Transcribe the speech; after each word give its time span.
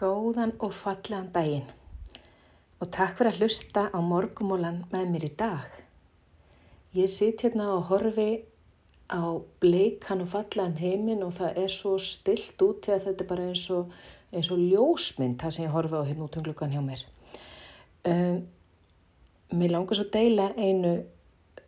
Góðan 0.00 0.54
og 0.64 0.70
fallegan 0.72 1.26
daginn 1.34 1.66
og 2.80 2.88
takk 2.88 3.18
fyrir 3.18 3.34
að 3.34 3.42
hlusta 3.42 3.82
á 3.92 3.98
morgumólan 4.00 4.78
með 4.88 5.10
mér 5.12 5.26
í 5.26 5.30
dag. 5.42 5.66
Ég 6.96 7.10
sitt 7.12 7.44
hérna 7.44 7.66
og 7.74 7.90
horfi 7.90 8.30
á 9.12 9.20
bleikan 9.60 10.24
og 10.24 10.32
fallegan 10.32 10.78
heiminn 10.80 11.26
og 11.26 11.34
það 11.36 11.60
er 11.66 11.76
svo 11.76 11.98
stilt 12.00 12.64
út 12.64 12.88
þegar 12.88 13.04
þetta 13.10 13.26
er 13.26 13.30
bara 13.34 13.46
eins 13.50 13.66
og, 13.76 13.92
eins 14.32 14.48
og 14.48 14.64
ljósmynd 14.64 15.36
það 15.42 15.56
sem 15.58 15.68
ég 15.68 15.76
horfi 15.76 16.00
á 16.00 16.08
hérna 16.08 16.28
út 16.30 16.40
um 16.40 16.48
glukkan 16.48 16.72
hjá 16.72 16.80
mér. 16.88 17.06
Um, 18.08 18.42
mér 19.52 19.76
langar 19.76 20.00
svo 20.00 20.08
að 20.08 20.14
deila 20.16 20.50
einu 20.56 20.98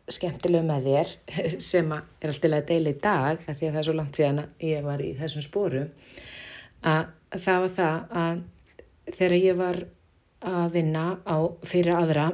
skemmtilegu 0.09 0.73
með 0.73 0.89
þér 0.89 1.17
sem 1.71 1.93
er 1.93 2.33
alltaf 2.33 2.55
að 2.63 2.71
deila 2.73 2.97
í 2.97 3.03
dag 3.03 3.45
því 3.45 3.59
að 3.59 3.67
það 3.67 3.83
er 3.83 3.91
svo 3.91 4.01
langt 4.01 4.21
síðan 4.23 4.47
að 4.47 4.71
ég 4.73 4.87
var 4.89 5.05
í 5.05 5.13
þessum 5.21 5.45
spóru 5.45 5.91
að 6.89 7.19
það 7.41 7.65
var 7.65 7.75
það 7.77 8.17
að 8.23 8.41
þegar 9.17 9.37
ég 9.39 9.59
var 9.59 9.79
að 10.43 10.73
vinna 10.77 11.05
á 11.25 11.37
fyrir 11.65 11.97
aðra 11.97 12.27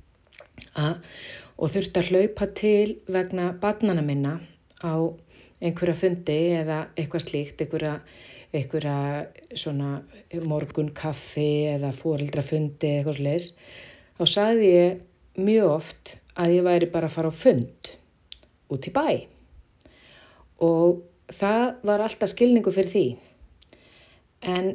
að, 0.84 0.96
og 1.56 1.72
þurfti 1.72 2.02
að 2.02 2.10
hlaupa 2.10 2.48
til 2.58 2.96
vegna 3.08 3.50
barnana 3.62 4.04
minna 4.04 4.34
á 4.84 4.94
einhverja 5.60 5.96
fundi 5.96 6.38
eða 6.56 6.82
eitthvað 6.96 7.24
slíkt, 7.26 7.62
einhverja, 7.64 7.94
einhverja 8.56 9.56
svona 9.62 10.00
morgun 10.48 10.92
kaffi 10.96 11.66
eða 11.74 11.92
fóreldrafundi 11.96 12.88
eða 12.88 13.00
eitthvað 13.00 13.18
sliðis, 13.20 13.50
þá 14.16 14.24
sagði 14.34 14.70
ég 14.70 15.40
mjög 15.40 15.74
oft 15.78 16.14
að 16.40 16.56
ég 16.58 16.66
væri 16.66 16.90
bara 16.92 17.08
að 17.10 17.16
fara 17.16 17.32
á 17.32 17.40
fund 17.40 17.92
út 18.70 18.88
í 18.88 18.94
bæ. 18.94 19.08
Og 20.64 21.02
það 21.32 21.66
var 21.88 22.04
alltaf 22.04 22.32
skilningu 22.32 22.72
fyrir 22.74 22.92
því 22.92 23.06
en 24.40 24.72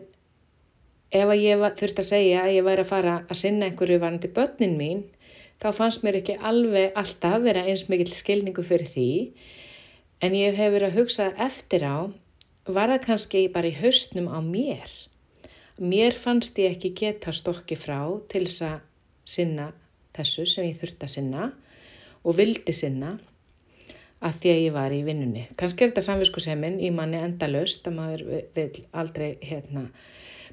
ef 1.16 1.30
að 1.32 1.42
ég 1.42 1.64
þurfti 1.80 2.04
að 2.04 2.10
segja 2.10 2.44
að 2.44 2.56
ég 2.56 2.66
væri 2.68 2.84
að 2.86 2.92
fara 2.92 3.16
að 3.24 3.40
sinna 3.42 3.70
einhverju 3.70 4.00
varandi 4.04 4.32
börnin 4.36 4.78
mín 4.80 5.04
þá 5.64 5.68
fannst 5.78 6.04
mér 6.04 6.20
ekki 6.20 6.38
alveg 6.50 6.98
alltaf 7.02 7.42
vera 7.46 7.64
eins 7.66 7.86
mikil 7.90 8.12
skilningu 8.14 8.66
fyrir 8.68 8.92
því. 8.96 9.10
En 10.24 10.36
ég 10.36 10.56
hef 10.58 10.74
verið 10.74 10.90
að 10.90 11.00
hugsa 11.00 11.30
eftir 11.48 11.86
á 11.88 11.98
var 12.66 12.92
það 12.92 13.06
kannski 13.06 13.46
bara 13.54 13.72
í 13.72 13.78
haustnum 13.80 14.28
á 14.32 14.40
mér? 14.42 14.90
Mér 15.80 16.16
fannst 16.18 16.58
ég 16.60 16.76
ekki 16.76 16.94
geta 17.02 17.34
stokki 17.36 17.78
frá 17.80 18.00
til 18.32 18.46
þess 18.48 18.66
að 18.70 18.78
sinna 19.36 19.70
þessu 20.16 20.46
sem 20.48 20.70
ég 20.70 20.80
þurfti 20.80 21.08
að 21.08 21.16
sinna 21.18 21.50
og 22.24 22.38
vildi 22.40 22.74
sinna 22.74 23.18
að 24.26 24.38
því 24.42 24.52
að 24.52 24.62
ég 24.64 24.76
var 24.76 24.94
í 24.94 25.02
vinnunni. 25.06 25.44
Kannski 25.60 25.86
er 25.86 25.92
þetta 25.92 26.06
samviskuseminn 26.08 26.80
í 26.82 26.92
manni 26.94 27.20
endalust 27.22 27.88
að 27.90 27.98
maður 28.00 28.24
vil 28.56 28.70
aldrei 28.98 29.28
hérna, 29.46 29.86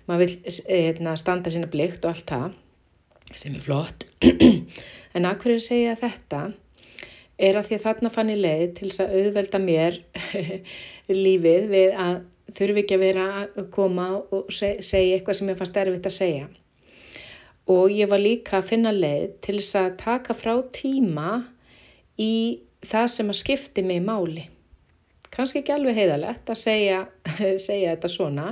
maður 0.09 0.35
vil 0.35 0.57
hérna, 0.67 1.15
standa 1.21 1.53
sína 1.53 1.71
blikt 1.73 2.05
og 2.05 2.13
allt 2.13 2.35
það 2.35 3.39
sem 3.39 3.57
er 3.57 3.65
flott. 3.65 4.05
en 5.17 5.29
að 5.29 5.39
hverju 5.45 5.63
segja 5.65 5.97
þetta 6.01 6.43
er 7.43 7.59
að 7.59 7.69
því 7.69 7.79
að 7.79 7.87
þarna 7.87 8.13
fann 8.13 8.33
ég 8.33 8.43
leið 8.43 8.67
til 8.79 8.91
þess 8.91 9.05
að 9.05 9.15
auðvelda 9.21 9.61
mér 9.63 10.01
lífið 11.25 11.71
við 11.73 11.97
að 12.05 12.19
þurfi 12.53 12.83
ekki 12.83 12.99
að 12.99 13.07
vera 13.07 13.29
að 13.45 13.71
koma 13.73 14.09
og 14.21 14.51
segja 14.53 15.17
eitthvað 15.17 15.39
sem 15.39 15.53
ég 15.53 15.61
fannst 15.61 15.81
erfitt 15.81 16.11
að 16.11 16.19
segja. 16.19 16.51
Og 17.73 17.95
ég 17.95 18.11
var 18.11 18.21
líka 18.21 18.59
að 18.59 18.69
finna 18.73 18.93
leið 18.93 19.39
til 19.47 19.57
þess 19.61 19.79
að 19.81 19.97
taka 20.03 20.37
frá 20.37 20.55
tíma 20.75 21.31
í 22.21 22.35
það 22.89 23.07
sem 23.15 23.31
að 23.33 23.39
skipti 23.41 23.85
mig 23.87 24.03
máli. 24.05 24.47
Kanski 25.33 25.63
ekki 25.63 25.75
alveg 25.75 25.97
heiðalegt 25.97 26.51
að 26.53 26.61
segja, 26.61 27.05
segja 27.67 27.95
þetta 27.95 28.11
svona 28.13 28.49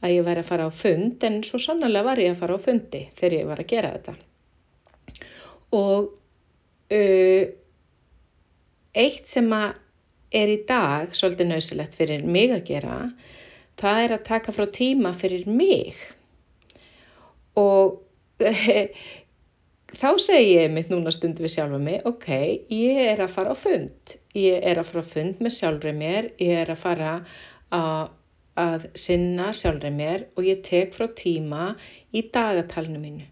að 0.00 0.16
ég 0.16 0.26
væri 0.26 0.42
að 0.42 0.48
fara 0.48 0.66
á 0.66 0.72
fund 0.72 1.26
en 1.28 1.42
svo 1.46 1.60
sannlega 1.60 2.06
var 2.06 2.22
ég 2.22 2.34
að 2.34 2.40
fara 2.42 2.56
á 2.56 2.64
fundi 2.64 3.04
þegar 3.18 3.36
ég 3.36 3.50
var 3.50 3.62
að 3.62 3.70
gera 3.74 3.92
þetta. 3.96 4.16
Og 5.76 6.08
uh, 6.96 7.44
eitt 9.04 9.30
sem 9.30 9.52
að 9.54 9.76
er 10.30 10.50
í 10.50 10.60
dag 10.66 11.14
svolítið 11.16 11.50
nöðsilegt 11.50 11.96
fyrir 11.98 12.26
mig 12.26 12.52
að 12.54 12.66
gera 12.68 12.96
það 13.80 14.04
er 14.04 14.14
að 14.14 14.26
taka 14.28 14.54
frá 14.54 14.66
tíma 14.70 15.12
fyrir 15.16 15.48
mig 15.50 15.98
og 17.58 17.98
þá 20.00 20.08
segi 20.22 20.54
ég 20.54 20.70
mitt 20.72 20.88
núna 20.92 21.12
stund 21.12 21.40
við 21.42 21.52
sjálfa 21.54 21.78
mig, 21.82 22.00
ok, 22.08 22.28
ég 22.72 23.00
er 23.04 23.20
að 23.20 23.34
fara 23.34 23.52
á 23.52 23.56
fund, 23.58 24.14
ég 24.38 24.62
er 24.64 24.80
að 24.80 24.88
fara 24.88 25.04
á 25.04 25.10
fund 25.10 25.42
með 25.44 25.56
sjálfrið 25.58 25.98
mér, 25.98 26.28
ég 26.40 26.60
er 26.62 26.70
að 26.72 26.78
fara 26.80 27.10
að, 27.76 28.12
að 28.64 28.86
sinna 29.02 29.50
sjálfrið 29.56 29.98
mér 29.98 30.24
og 30.36 30.46
ég 30.48 30.62
tek 30.64 30.96
frá 30.96 31.04
tíma 31.18 31.74
í 32.16 32.22
dagatalinu 32.32 33.02
mínu. 33.02 33.26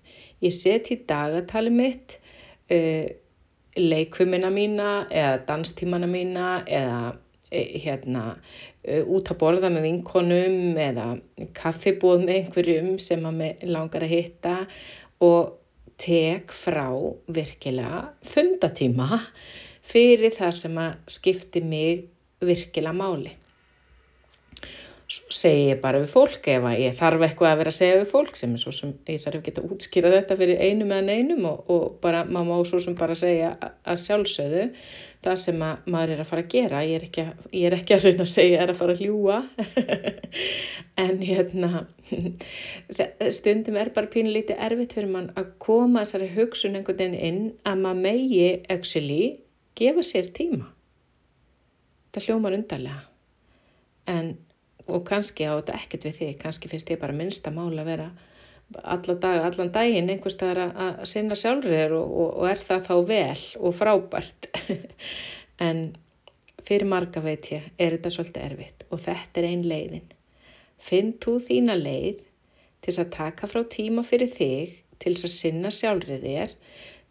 Ég 0.45 0.55
set 0.55 0.91
í 0.93 0.99
dagatali 1.09 1.73
mitt 1.73 2.19
uh, 2.71 3.06
leikvumina 3.79 4.50
mína 4.53 4.91
eða 5.09 5.39
danstímana 5.49 6.11
mína 6.11 6.50
eða 6.67 7.00
uh, 7.15 7.79
hérna 7.81 8.27
uh, 8.35 9.03
út 9.09 9.33
að 9.33 9.41
borða 9.41 9.73
með 9.73 9.89
vinkonum 9.89 10.77
eða 10.85 11.09
kaffibóð 11.56 12.27
með 12.27 12.43
einhverjum 12.43 12.93
sem 13.03 13.25
maður 13.25 13.73
langar 13.73 14.05
að 14.05 14.15
hitta 14.19 14.59
og 15.25 15.56
tek 15.99 16.53
frá 16.55 16.87
virkilega 17.39 18.03
fundatíma 18.33 19.21
fyrir 19.89 20.35
það 20.39 20.55
sem 20.61 20.81
að 20.85 21.15
skipti 21.19 21.63
mig 21.65 22.07
virkilega 22.45 22.97
máli. 23.01 23.35
Svo 25.09 25.33
segi 25.33 25.61
ég 25.71 25.79
bara 25.81 26.03
við 26.03 26.11
fólk 26.13 26.47
ef 26.53 26.65
að 26.69 26.81
ég 26.83 26.97
þarf 26.99 27.23
eitthvað 27.25 27.51
að 27.51 27.61
vera 27.63 27.71
að 27.73 27.77
segja 27.79 27.97
við 27.97 28.11
fólk 28.11 28.35
sem 28.37 28.51
er 28.53 28.61
svo 28.61 28.73
sem 28.77 28.91
ég 29.09 29.23
þarf 29.25 29.39
ekki 29.39 29.53
að 29.57 29.69
útskýra 29.73 30.11
þetta 30.13 30.37
fyrir 30.37 30.59
einum 30.61 30.91
eða 30.93 31.05
neinum 31.07 31.47
og, 31.49 31.71
og 31.73 31.85
bara 32.03 32.27
maður 32.29 32.49
má 32.51 32.67
svo 32.69 32.81
sem 32.85 32.97
bara 32.99 33.15
segja 33.17 33.55
að 33.65 34.03
sjálfsögðu 34.03 34.67
það 35.25 35.39
sem 35.41 35.63
að 35.65 35.87
maður 35.95 36.13
er 36.13 36.21
að 36.21 36.29
fara 36.29 36.45
að 36.45 36.51
gera. 36.53 36.83
Ég 36.85 36.99
er 36.99 37.07
ekki 37.07 37.25
að, 37.25 37.47
ég 37.57 37.71
er 37.71 37.77
ekki 37.79 37.97
að 37.97 38.05
reyna 38.05 38.27
að 38.27 38.33
segja 38.35 38.59
að 38.67 38.73
fara 38.83 38.95
að 38.95 39.01
hljúa 39.07 39.39
en 41.05 41.23
hérna 41.31 41.71
stundum 43.39 43.79
er 43.81 43.93
bara 43.97 44.11
pínlítið 44.13 44.61
erfitt 44.69 44.97
fyrir 44.99 45.15
mann 45.15 45.31
að 45.41 45.55
koma 45.65 46.03
þessari 46.05 46.29
hugsun 46.35 46.77
einhvern 46.77 47.01
veginn 47.01 47.17
inn 47.31 47.41
að 47.65 47.81
maður 47.87 48.03
megi 48.05 48.51
actually 48.77 49.23
gefa 49.81 50.05
sér 50.05 50.29
tíma. 50.37 50.69
Það 52.13 52.29
hljómar 52.29 52.59
undarlega 52.59 53.07
en 54.09 54.31
og 54.88 55.04
kannski 55.09 55.47
á 55.49 55.53
þetta 55.59 55.76
ekkert 55.78 56.09
við 56.09 56.19
því, 56.19 56.32
kannski 56.43 56.72
finnst 56.72 56.91
ég 56.93 57.00
bara 57.03 57.16
minnsta 57.16 57.53
mál 57.54 57.72
að 57.76 57.91
vera 57.93 58.09
dag, 58.69 59.38
allan 59.44 59.72
daginn 59.72 60.10
einhverstaðar 60.12 60.75
að 60.75 61.00
sinna 61.09 61.37
sjálfur 61.38 61.94
og, 61.97 62.10
og, 62.22 62.28
og 62.43 62.50
er 62.50 62.62
það 62.69 62.84
þá 62.88 62.94
vel 63.12 63.47
og 63.60 63.76
frábært? 63.78 64.50
En 65.59 65.88
fyrir 66.62 66.87
marga 66.87 67.19
veit 67.25 67.49
ég 67.50 67.65
er 67.82 67.97
þetta 67.97 68.12
svolítið 68.15 68.44
erfitt. 68.44 68.84
Og 68.94 69.00
þetta 69.03 69.41
er 69.41 69.47
ein 69.49 69.65
leiðin. 69.66 70.04
Finn 70.78 71.15
þú 71.19 71.38
þína 71.43 71.75
leið 71.81 72.20
til 72.87 72.94
að 73.03 73.10
taka 73.16 73.49
frá 73.50 73.65
tíma 73.66 74.05
fyrir 74.06 74.31
þig 74.31 74.76
til 75.03 75.15
að 75.16 75.32
sinna 75.34 75.72
sjálfur 75.75 76.22
þér 76.22 76.55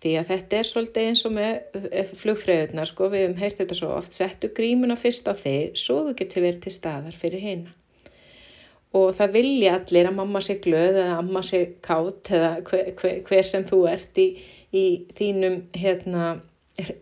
því 0.03 0.13
að 0.19 0.29
þetta 0.31 0.59
er 0.59 0.69
svolítið 0.69 1.09
eins 1.09 1.25
og 1.25 1.35
með 1.37 2.13
flugfröðuna 2.21 2.85
sko, 2.85 3.09
við 3.13 3.25
hefum 3.25 3.41
heyrt 3.41 3.59
þetta 3.63 3.79
svo 3.79 3.91
oft. 3.97 4.13
Settu 4.13 4.51
grímuna 4.59 4.97
fyrst 4.99 5.27
á 5.29 5.33
þig 5.37 5.77
svo 5.79 6.03
þú 6.07 6.15
getur 6.21 6.45
verið 6.45 6.63
til 6.67 6.75
staðar 6.77 7.17
fyrir 7.17 7.45
hérna 7.47 7.75
og 8.95 9.13
það 9.17 9.33
vilja 9.35 9.73
allir 9.77 10.09
að 10.09 10.17
mamma 10.17 10.41
sé 10.43 10.57
glöð 10.63 10.99
eða 11.03 11.17
amma 11.19 11.43
sé 11.45 11.61
kátt 11.85 12.31
eða 12.33 12.51
hver, 12.67 12.91
hver, 12.99 13.17
hver 13.27 13.47
sem 13.47 13.65
þú 13.67 13.81
ert 13.91 14.21
í, 14.21 14.27
í 14.71 14.85
þínum 15.17 15.57
hérna, 15.75 16.27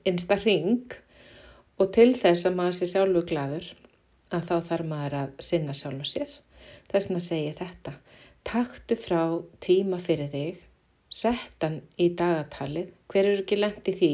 einsta 0.08 0.38
ring 0.42 0.96
og 1.80 1.92
til 1.96 2.12
þess 2.18 2.48
að 2.50 2.58
maður 2.60 2.78
sé 2.80 2.90
sjálfu 2.92 3.24
gladur 3.30 3.70
að 4.34 4.50
þá 4.50 4.56
þarf 4.72 4.90
maður 4.90 5.18
að 5.22 5.36
sinna 5.48 5.76
sjálfu 5.78 6.10
sér. 6.10 6.36
Þess 6.92 7.12
að 7.12 7.24
segja 7.26 7.56
þetta. 7.60 7.96
Taktu 8.46 8.98
frá 9.00 9.22
tíma 9.64 10.00
fyrir 10.02 10.32
þig 10.32 10.65
settan 11.16 11.80
í 12.02 12.12
dagatalið 12.20 12.92
hver 13.12 13.32
eru 13.32 13.44
ekki 13.44 13.60
lengt 13.62 13.88
í 13.92 13.96
því 13.96 14.14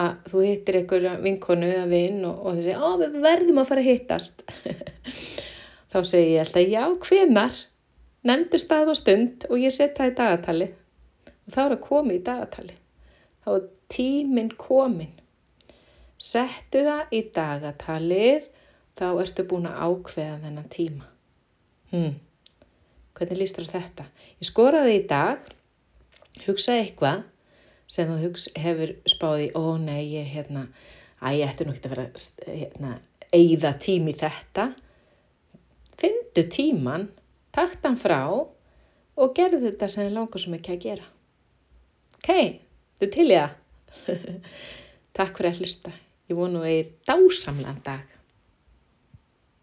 að 0.00 0.10
þú 0.30 0.42
hittir 0.46 0.78
einhverja 0.80 1.14
vinkonu 1.24 1.70
eða 1.70 1.86
vinn 1.90 2.20
og, 2.28 2.44
og 2.46 2.58
þú 2.58 2.66
segir, 2.66 2.82
ó 2.82 2.90
við 3.00 3.16
verðum 3.24 3.62
að 3.62 3.70
fara 3.72 3.82
að 3.82 3.90
hittast 3.90 4.44
Þá 5.90 5.98
segi 6.06 6.34
ég 6.36 6.44
alltaf 6.44 6.68
já, 6.70 6.82
hvenar? 7.02 7.56
Nendur 8.30 8.62
stað 8.62 8.92
og 8.92 8.98
stund 8.98 9.46
og 9.48 9.58
ég 9.58 9.74
setja 9.74 10.04
það 10.04 10.10
í 10.10 10.16
dagatali. 10.20 10.68
Og 11.26 11.54
þá 11.54 11.60
er 11.64 11.74
að 11.74 11.82
koma 11.86 12.14
í 12.14 12.20
dagatali. 12.28 12.76
Þá 13.42 13.48
er 13.56 13.64
tíminn 13.90 14.52
komin. 14.60 15.16
Settu 16.20 16.84
það 16.86 17.14
í 17.16 17.22
dagatalið, 17.34 18.46
þá 19.00 19.06
ertu 19.08 19.46
búin 19.50 19.66
að 19.66 19.80
ákveða 19.88 20.36
þennan 20.44 20.68
tíma. 20.70 21.08
Hmm. 21.90 22.12
Hvernig 23.18 23.40
líst 23.40 23.58
þér 23.58 23.72
þetta? 23.72 24.06
Ég 24.38 24.46
skoraði 24.46 24.94
í 25.00 25.04
dag, 25.10 25.48
hugsaði 26.46 26.84
eitthvað 26.84 27.22
sem 27.90 28.10
þú 28.10 28.18
hugsa, 28.24 28.52
hefur 28.62 28.92
spáði, 29.10 29.48
ó 29.58 29.74
nei, 29.82 30.04
ég 30.14 30.28
hérna, 30.30 30.66
að 31.20 31.40
ég 31.40 31.52
ætti 31.52 31.66
nú 31.66 31.74
ekki 31.74 31.88
að 31.90 31.94
vera 31.96 32.06
hérna, 32.46 32.92
eigða 33.34 33.72
tími 33.82 34.14
þetta. 34.18 34.66
Findu 36.00 36.44
tíman 36.54 37.08
takt 37.54 37.84
hann 37.84 37.98
frá 38.00 38.20
og 38.30 39.34
gerði 39.36 39.66
þetta 39.66 39.88
sem 39.90 40.06
þið 40.06 40.16
langar 40.16 40.42
svo 40.42 40.54
mikið 40.54 40.76
að 40.76 40.84
gera. 40.86 41.08
Ok, 42.20 42.30
þú 43.00 43.10
til 43.16 43.26
í 43.26 43.36
það. 43.40 43.58
Takk 45.18 45.36
fyrir 45.36 45.50
að 45.50 45.60
hlusta. 45.60 45.92
Ég 46.30 46.38
vonu 46.38 46.62
að 46.62 46.70
þið 46.70 46.78
er 46.78 46.90
dásamlega 47.10 47.76
dag. 47.90 48.19